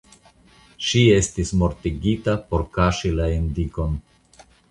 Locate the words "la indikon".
3.21-3.95